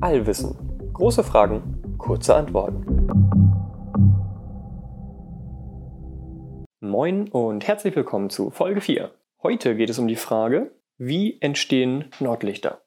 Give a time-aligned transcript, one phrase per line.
[0.00, 0.54] Allwissen.
[0.92, 2.84] Große Fragen, kurze Antworten.
[6.80, 9.10] Moin und herzlich willkommen zu Folge 4.
[9.42, 12.82] Heute geht es um die Frage, wie entstehen Nordlichter?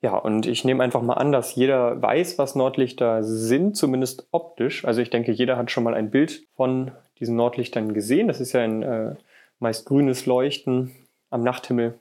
[0.00, 4.84] Ja, und ich nehme einfach mal an, dass jeder weiß, was Nordlichter sind, zumindest optisch.
[4.84, 8.28] Also ich denke, jeder hat schon mal ein Bild von diesen Nordlichtern gesehen.
[8.28, 9.14] Das ist ja ein äh,
[9.58, 10.92] meist grünes Leuchten
[11.30, 11.98] am Nachthimmel.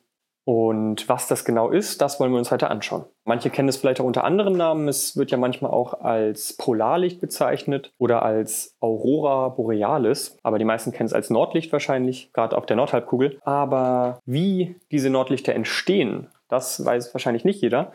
[0.48, 3.04] Und was das genau ist, das wollen wir uns heute anschauen.
[3.26, 4.88] Manche kennen es vielleicht auch unter anderen Namen.
[4.88, 10.38] Es wird ja manchmal auch als Polarlicht bezeichnet oder als Aurora Borealis.
[10.44, 13.40] Aber die meisten kennen es als Nordlicht wahrscheinlich, gerade auf der Nordhalbkugel.
[13.44, 17.92] Aber wie diese Nordlichter entstehen, das weiß wahrscheinlich nicht jeder.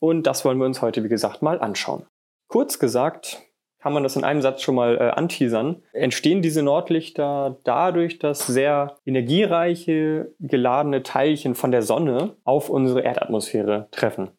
[0.00, 2.06] Und das wollen wir uns heute, wie gesagt, mal anschauen.
[2.48, 3.42] Kurz gesagt,
[3.82, 8.46] kann man das in einem Satz schon mal äh, anteasern, entstehen diese Nordlichter dadurch, dass
[8.46, 14.30] sehr energiereiche, geladene Teilchen von der Sonne auf unsere Erdatmosphäre treffen.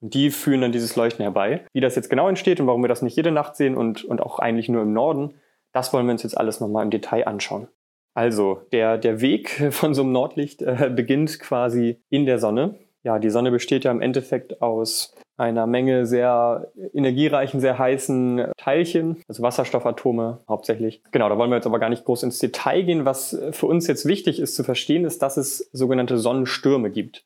[0.00, 1.66] Und die führen dann dieses Leuchten herbei.
[1.74, 4.22] Wie das jetzt genau entsteht und warum wir das nicht jede Nacht sehen und, und
[4.22, 5.34] auch eigentlich nur im Norden,
[5.72, 7.68] das wollen wir uns jetzt alles nochmal im Detail anschauen.
[8.14, 12.76] Also, der, der Weg von so einem Nordlicht äh, beginnt quasi in der Sonne
[13.06, 19.22] ja, die Sonne besteht ja im Endeffekt aus einer Menge sehr energiereichen, sehr heißen Teilchen,
[19.28, 21.02] also Wasserstoffatome hauptsächlich.
[21.12, 23.04] Genau, da wollen wir jetzt aber gar nicht groß ins Detail gehen.
[23.04, 27.24] Was für uns jetzt wichtig ist zu verstehen, ist, dass es sogenannte Sonnenstürme gibt.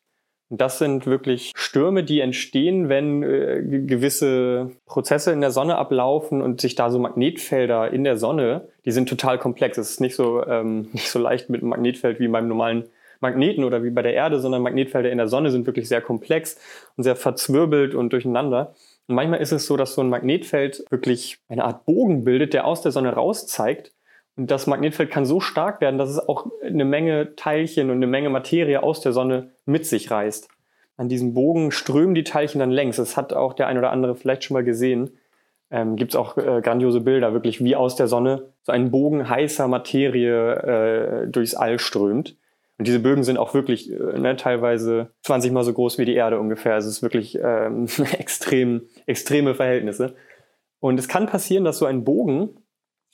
[0.51, 6.43] Und das sind wirklich Stürme, die entstehen, wenn äh, gewisse Prozesse in der Sonne ablaufen
[6.43, 9.79] und sich da so Magnetfelder in der Sonne, die sind total komplex.
[9.79, 12.89] Es ist nicht so, ähm, nicht so leicht mit einem Magnetfeld wie beim normalen
[13.21, 16.57] Magneten oder wie bei der Erde, sondern Magnetfelder in der Sonne sind wirklich sehr komplex
[16.97, 18.73] und sehr verzwirbelt und durcheinander.
[19.07, 22.65] Und manchmal ist es so, dass so ein Magnetfeld wirklich eine Art Bogen bildet, der
[22.65, 23.93] aus der Sonne raus zeigt.
[24.35, 28.07] Und das Magnetfeld kann so stark werden, dass es auch eine Menge Teilchen und eine
[28.07, 30.49] Menge Materie aus der Sonne mit sich reißt.
[30.97, 32.97] An diesem Bogen strömen die Teilchen dann längs.
[32.97, 35.17] Das hat auch der ein oder andere vielleicht schon mal gesehen.
[35.69, 39.27] Ähm, Gibt es auch äh, grandiose Bilder, wirklich wie aus der Sonne so ein Bogen
[39.27, 42.37] heißer Materie äh, durchs All strömt.
[42.81, 46.15] Und diese Bögen sind auch wirklich äh, ne, teilweise 20 mal so groß wie die
[46.15, 46.73] Erde ungefähr.
[46.73, 47.85] Also es ist wirklich ähm,
[48.17, 50.15] extrem, extreme Verhältnisse.
[50.79, 52.57] Und es kann passieren, dass so ein Bogen,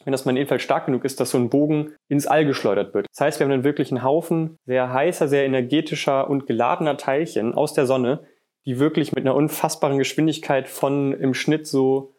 [0.06, 3.08] wenn das Magnetfeld stark genug ist, dass so ein Bogen ins All geschleudert wird.
[3.12, 7.54] Das heißt, wir haben dann wirklich einen Haufen sehr heißer, sehr energetischer und geladener Teilchen
[7.54, 8.22] aus der Sonne,
[8.66, 12.14] die wirklich mit einer unfassbaren Geschwindigkeit von im Schnitt so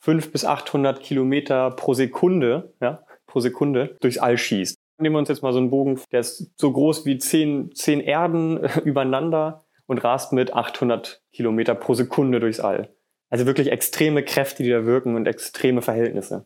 [0.00, 4.76] 5 bis 800 Kilometer pro Sekunde, ja, pro Sekunde durchs All schießt.
[5.00, 8.00] Nehmen wir uns jetzt mal so einen Bogen, der ist so groß wie zehn, zehn
[8.00, 12.94] Erden übereinander und rast mit 800 Kilometer pro Sekunde durchs All.
[13.28, 16.44] Also wirklich extreme Kräfte, die da wirken und extreme Verhältnisse.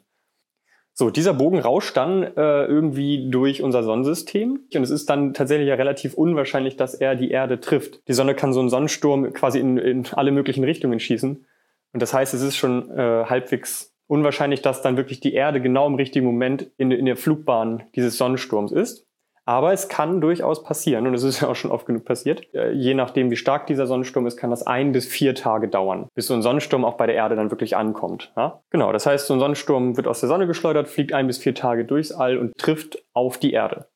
[0.97, 5.67] So, dieser Bogen rauscht dann äh, irgendwie durch unser Sonnensystem und es ist dann tatsächlich
[5.67, 8.07] ja relativ unwahrscheinlich, dass er die Erde trifft.
[8.07, 11.45] Die Sonne kann so einen Sonnensturm quasi in, in alle möglichen Richtungen schießen
[11.93, 15.89] und das heißt, es ist schon äh, halbwegs unwahrscheinlich, dass dann wirklich die Erde genau
[15.89, 19.07] im richtigen Moment in, in der Flugbahn dieses Sonnensturms ist.
[19.45, 22.47] Aber es kann durchaus passieren, und es ist ja auch schon oft genug passiert.
[22.55, 26.07] Äh, je nachdem, wie stark dieser Sonnensturm ist, kann das ein bis vier Tage dauern,
[26.15, 28.33] bis so ein Sonnensturm auch bei der Erde dann wirklich ankommt.
[28.37, 28.63] Ja?
[28.71, 31.55] Genau, das heißt, so ein Sonnensturm wird aus der Sonne geschleudert, fliegt ein bis vier
[31.55, 33.89] Tage durchs All und trifft auf die Erde.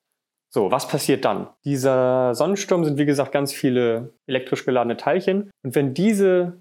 [0.50, 1.46] So, was passiert dann?
[1.64, 5.50] Dieser Sonnensturm sind, wie gesagt, ganz viele elektrisch geladene Teilchen.
[5.62, 6.58] Und wenn diese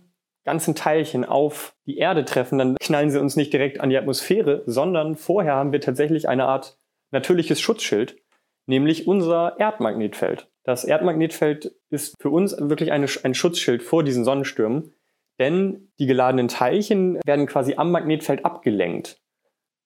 [0.47, 4.63] ganzen Teilchen auf die Erde treffen, dann knallen sie uns nicht direkt an die Atmosphäre,
[4.65, 6.79] sondern vorher haben wir tatsächlich eine Art
[7.11, 8.17] natürliches Schutzschild,
[8.65, 10.49] nämlich unser Erdmagnetfeld.
[10.63, 14.93] Das Erdmagnetfeld ist für uns wirklich eine, ein Schutzschild vor diesen Sonnenstürmen,
[15.37, 19.21] denn die geladenen Teilchen werden quasi am Magnetfeld abgelenkt.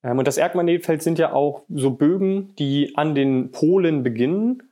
[0.04, 4.71] Ähm, und das Erdmagnetfeld sind ja auch so Bögen, die an den Polen beginnen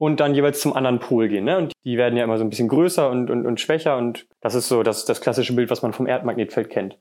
[0.00, 1.44] und dann jeweils zum anderen Pol gehen.
[1.44, 1.58] Ne?
[1.58, 4.54] Und die werden ja immer so ein bisschen größer und, und, und schwächer und das
[4.54, 6.98] ist so das, das klassische Bild, was man vom Erdmagnetfeld kennt.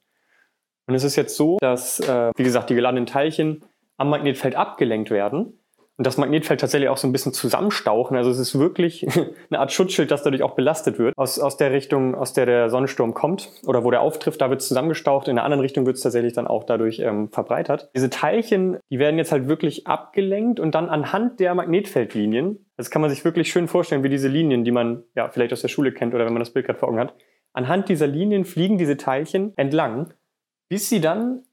[0.85, 3.63] Und es ist jetzt so, dass, äh, wie gesagt, die geladenen Teilchen
[3.95, 5.59] am Magnetfeld abgelenkt werden
[5.99, 8.17] und das Magnetfeld tatsächlich auch so ein bisschen zusammenstauchen.
[8.17, 9.05] Also es ist wirklich
[9.49, 11.13] eine Art Schutzschild, das dadurch auch belastet wird.
[11.17, 14.61] Aus, aus der Richtung, aus der der Sonnensturm kommt oder wo der auftrifft, da wird
[14.61, 15.27] es zusammengestaucht.
[15.27, 17.91] In der anderen Richtung wird es tatsächlich dann auch dadurch ähm, verbreitert.
[17.95, 23.01] Diese Teilchen, die werden jetzt halt wirklich abgelenkt und dann anhand der Magnetfeldlinien, das kann
[23.01, 25.91] man sich wirklich schön vorstellen, wie diese Linien, die man ja vielleicht aus der Schule
[25.91, 27.13] kennt oder wenn man das Bild gerade vor Augen hat.
[27.51, 30.13] Anhand dieser Linien fliegen diese Teilchen entlang,
[30.69, 31.43] bis sie dann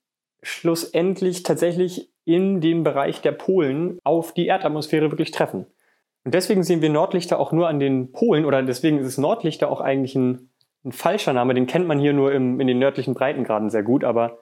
[0.40, 5.66] schlussendlich tatsächlich in dem Bereich der Polen auf die Erdatmosphäre wirklich treffen.
[6.22, 9.68] Und deswegen sehen wir Nordlichter auch nur an den Polen oder deswegen ist es Nordlichter
[9.68, 10.50] auch eigentlich ein,
[10.84, 11.54] ein falscher Name.
[11.54, 14.38] Den kennt man hier nur im, in den nördlichen Breitengraden sehr gut, aber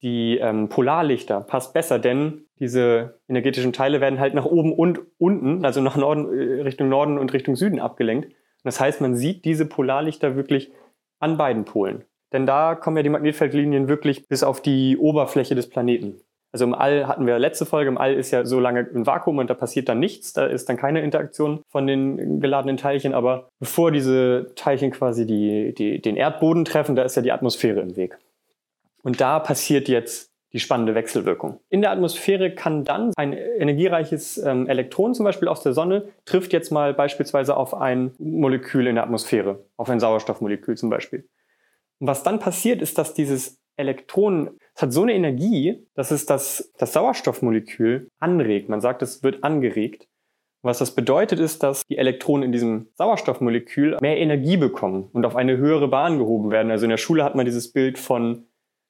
[0.00, 5.64] die ähm, Polarlichter passt besser, denn diese energetischen Teile werden halt nach oben und unten,
[5.64, 8.34] also nach Norden, äh, Richtung Norden und Richtung Süden abgelenkt.
[8.64, 10.72] das heißt, man sieht diese Polarlichter wirklich
[11.20, 12.04] an beiden Polen.
[12.32, 16.20] Denn da kommen ja die Magnetfeldlinien wirklich bis auf die Oberfläche des Planeten.
[16.52, 19.38] Also im All hatten wir letzte Folge, im All ist ja so lange ein Vakuum
[19.38, 23.48] und da passiert dann nichts, da ist dann keine Interaktion von den geladenen Teilchen, aber
[23.58, 27.96] bevor diese Teilchen quasi die, die, den Erdboden treffen, da ist ja die Atmosphäre im
[27.96, 28.18] Weg.
[29.02, 31.60] Und da passiert jetzt die spannende Wechselwirkung.
[31.68, 36.54] In der Atmosphäre kann dann ein energiereiches ähm, Elektron zum Beispiel aus der Sonne trifft
[36.54, 41.28] jetzt mal beispielsweise auf ein Molekül in der Atmosphäre, auf ein Sauerstoffmolekül zum Beispiel.
[41.98, 46.26] Und was dann passiert, ist, dass dieses Elektron es hat so eine Energie, dass es
[46.26, 48.68] das, das Sauerstoffmolekül anregt.
[48.68, 50.08] Man sagt, es wird angeregt.
[50.62, 55.36] Was das bedeutet, ist, dass die Elektronen in diesem Sauerstoffmolekül mehr Energie bekommen und auf
[55.36, 56.70] eine höhere Bahn gehoben werden.
[56.70, 58.45] Also in der Schule hat man dieses Bild von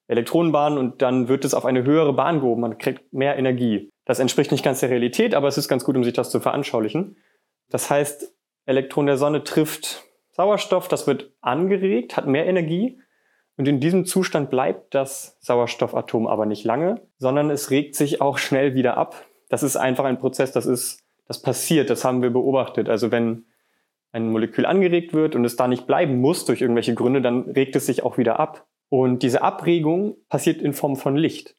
[0.08, 2.60] Elektronenbahnen und dann wird es auf eine höhere Bahn gehoben.
[2.60, 3.90] Man kriegt mehr Energie.
[4.04, 6.40] Das entspricht nicht ganz der Realität, aber es ist ganz gut, um sich das zu
[6.40, 7.16] veranschaulichen.
[7.70, 8.32] Das heißt,
[8.66, 13.00] Elektron der Sonne trifft Sauerstoff, das wird angeregt, hat mehr Energie
[13.56, 18.38] und in diesem Zustand bleibt das Sauerstoffatom aber nicht lange, sondern es regt sich auch
[18.38, 19.26] schnell wieder ab.
[19.48, 22.88] Das ist einfach ein Prozess, das ist, das passiert, das haben wir beobachtet.
[22.88, 23.46] Also wenn
[24.12, 27.74] ein Molekül angeregt wird und es da nicht bleiben muss durch irgendwelche Gründe, dann regt
[27.76, 28.66] es sich auch wieder ab.
[28.88, 31.56] Und diese Abregung passiert in Form von Licht.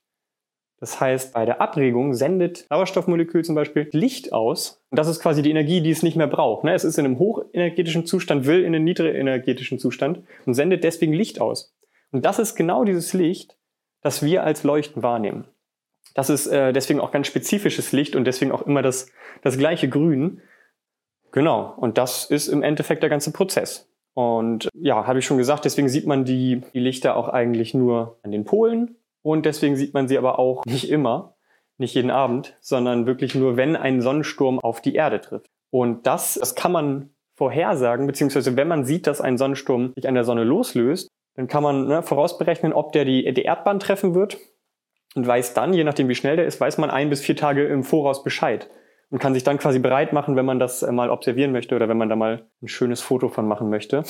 [0.80, 4.84] Das heißt, bei der Abregung sendet Sauerstoffmolekül zum Beispiel Licht aus.
[4.92, 6.64] Und das ist quasi die Energie, die es nicht mehr braucht.
[6.64, 6.74] Ne?
[6.74, 11.42] Es ist in einem hochenergetischen Zustand, will in einen niedrigenergetischen Zustand und sendet deswegen Licht
[11.42, 11.74] aus.
[12.12, 13.58] Und das ist genau dieses Licht,
[14.02, 15.48] das wir als Leuchten wahrnehmen.
[16.14, 19.90] Das ist äh, deswegen auch ganz spezifisches Licht und deswegen auch immer das, das gleiche
[19.90, 20.42] Grün.
[21.32, 23.90] Genau, und das ist im Endeffekt der ganze Prozess.
[24.18, 28.18] Und ja, habe ich schon gesagt, deswegen sieht man die, die Lichter auch eigentlich nur
[28.24, 28.96] an den Polen.
[29.22, 31.36] Und deswegen sieht man sie aber auch nicht immer,
[31.78, 35.46] nicht jeden Abend, sondern wirklich nur, wenn ein Sonnensturm auf die Erde trifft.
[35.70, 40.16] Und das, das kann man vorhersagen, beziehungsweise wenn man sieht, dass ein Sonnensturm sich an
[40.16, 44.40] der Sonne loslöst, dann kann man ne, vorausberechnen, ob der die, die Erdbahn treffen wird.
[45.14, 47.68] Und weiß dann, je nachdem wie schnell der ist, weiß man ein bis vier Tage
[47.68, 48.68] im Voraus Bescheid
[49.10, 51.88] und kann sich dann quasi bereit machen, wenn man das äh, mal observieren möchte oder
[51.90, 54.04] wenn man da mal ein schönes Foto von machen möchte.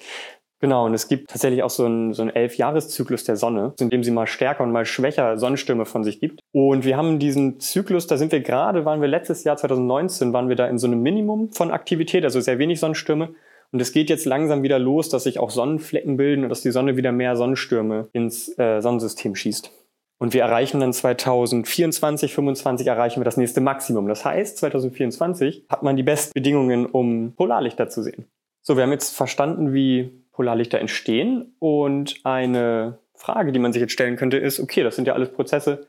[0.60, 4.04] genau, und es gibt tatsächlich auch so einen, so einen Elf-Jahres-Zyklus der Sonne, in dem
[4.04, 6.40] sie mal stärker und mal schwächer Sonnenstürme von sich gibt.
[6.52, 10.48] Und wir haben diesen Zyklus, da sind wir gerade, waren wir letztes Jahr 2019, waren
[10.48, 13.34] wir da in so einem Minimum von Aktivität, also sehr wenig Sonnenstürme.
[13.72, 16.70] Und es geht jetzt langsam wieder los, dass sich auch Sonnenflecken bilden und dass die
[16.70, 19.72] Sonne wieder mehr Sonnenstürme ins äh, Sonnensystem schießt.
[20.18, 24.06] Und wir erreichen dann 2024, 2025 erreichen wir das nächste Maximum.
[24.06, 28.26] Das heißt, 2024 hat man die besten Bedingungen, um Polarlichter zu sehen.
[28.62, 31.56] So, wir haben jetzt verstanden, wie Polarlichter entstehen.
[31.58, 35.32] Und eine Frage, die man sich jetzt stellen könnte, ist, okay, das sind ja alles
[35.32, 35.88] Prozesse,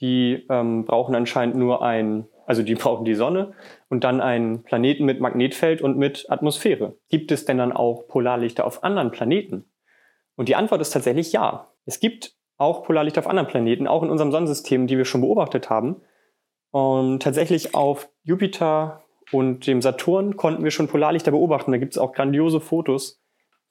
[0.00, 3.54] die ähm, brauchen anscheinend nur ein also die brauchen die Sonne
[3.88, 6.96] und dann einen Planeten mit Magnetfeld und mit Atmosphäre.
[7.08, 9.64] Gibt es denn dann auch Polarlichter auf anderen Planeten?
[10.36, 11.70] Und die Antwort ist tatsächlich ja.
[11.86, 15.70] Es gibt auch Polarlichter auf anderen Planeten, auch in unserem Sonnensystem, die wir schon beobachtet
[15.70, 16.02] haben.
[16.70, 19.02] Und tatsächlich auf Jupiter
[19.32, 21.72] und dem Saturn konnten wir schon Polarlichter beobachten.
[21.72, 23.20] Da gibt es auch grandiose Fotos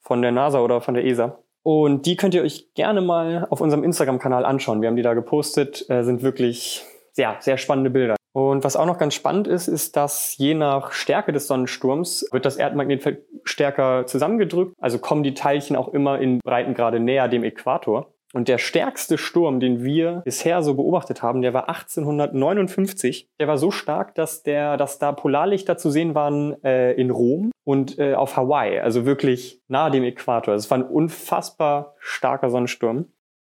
[0.00, 1.38] von der NASA oder von der ESA.
[1.62, 4.82] Und die könnt ihr euch gerne mal auf unserem Instagram-Kanal anschauen.
[4.82, 8.16] Wir haben die da gepostet, äh, sind wirklich sehr, sehr spannende Bilder.
[8.32, 12.44] Und was auch noch ganz spannend ist, ist, dass je nach Stärke des Sonnensturms wird
[12.44, 14.74] das Erdmagnetfeld stärker zusammengedrückt.
[14.80, 18.13] Also kommen die Teilchen auch immer in Breitengrade näher dem Äquator.
[18.34, 23.28] Und der stärkste Sturm, den wir bisher so beobachtet haben, der war 1859.
[23.38, 27.52] Der war so stark, dass der, dass da Polarlichter zu sehen waren äh, in Rom
[27.62, 30.52] und äh, auf Hawaii, also wirklich nahe dem Äquator.
[30.54, 33.06] Es war ein unfassbar starker Sonnensturm.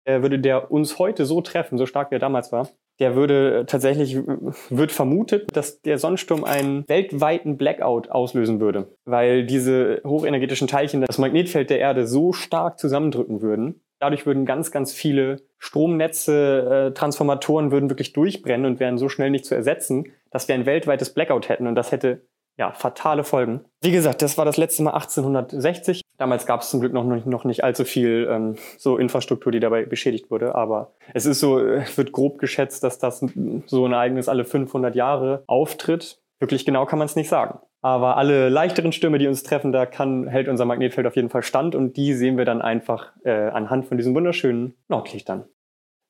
[0.06, 2.68] Äh, würde der uns heute so treffen, so stark wie er damals war,
[3.00, 10.00] der würde tatsächlich, wird vermutet, dass der Sonnensturm einen weltweiten Blackout auslösen würde, weil diese
[10.04, 13.80] hochenergetischen Teilchen das Magnetfeld der Erde so stark zusammendrücken würden.
[14.04, 19.30] Dadurch würden ganz, ganz viele Stromnetze, äh, Transformatoren würden wirklich durchbrennen und wären so schnell
[19.30, 22.20] nicht zu ersetzen, dass wir ein weltweites Blackout hätten und das hätte
[22.58, 23.64] ja, fatale Folgen.
[23.80, 26.02] Wie gesagt, das war das letzte Mal 1860.
[26.18, 29.60] Damals gab es zum Glück noch nicht, noch nicht allzu viel ähm, so Infrastruktur, die
[29.60, 30.54] dabei beschädigt wurde.
[30.54, 33.24] Aber es ist so, es wird grob geschätzt, dass das
[33.64, 36.20] so ein Ereignis alle 500 Jahre auftritt.
[36.40, 37.58] Wirklich genau kann man es nicht sagen.
[37.84, 41.42] Aber alle leichteren Stürme, die uns treffen, da kann, hält unser Magnetfeld auf jeden Fall
[41.42, 45.44] stand und die sehen wir dann einfach äh, anhand von diesen wunderschönen Nordlichtern.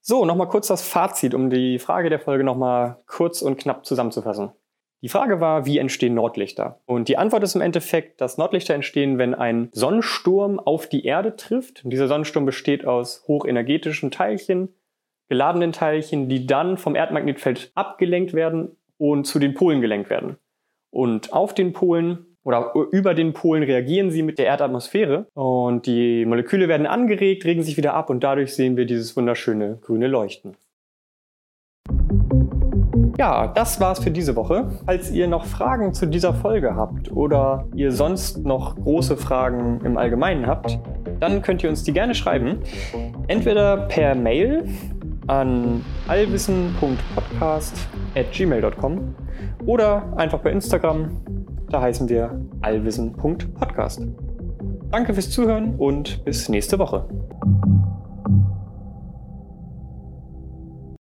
[0.01, 4.53] So, nochmal kurz das Fazit, um die Frage der Folge nochmal kurz und knapp zusammenzufassen.
[5.03, 6.81] Die Frage war, wie entstehen Nordlichter?
[6.87, 11.35] Und die Antwort ist im Endeffekt, dass Nordlichter entstehen, wenn ein Sonnensturm auf die Erde
[11.35, 11.85] trifft.
[11.85, 14.69] Und dieser Sonnensturm besteht aus hochenergetischen Teilchen,
[15.29, 20.39] geladenen Teilchen, die dann vom Erdmagnetfeld abgelenkt werden und zu den Polen gelenkt werden.
[20.95, 26.25] Und auf den Polen oder über den Polen reagieren sie mit der Erdatmosphäre und die
[26.25, 30.57] Moleküle werden angeregt, regen sich wieder ab und dadurch sehen wir dieses wunderschöne grüne Leuchten.
[33.19, 34.71] Ja, das war's für diese Woche.
[34.87, 39.97] Falls ihr noch Fragen zu dieser Folge habt oder ihr sonst noch große Fragen im
[39.97, 40.79] Allgemeinen habt,
[41.19, 42.61] dann könnt ihr uns die gerne schreiben.
[43.27, 44.69] Entweder per Mail
[45.27, 45.85] an
[48.15, 49.15] allwissen.podcast.gmail.com
[49.67, 51.11] oder einfach bei Instagram.
[51.71, 54.03] Da heißen wir allwissen.podcast.
[54.91, 57.09] Danke fürs Zuhören und bis nächste Woche.